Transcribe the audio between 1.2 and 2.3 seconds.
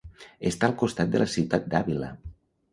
la ciutat d'Àvila.